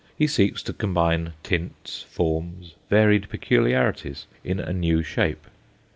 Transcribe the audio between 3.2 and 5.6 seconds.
peculiarities, in a new shape.